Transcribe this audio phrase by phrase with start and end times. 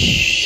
[0.00, 0.37] Shh.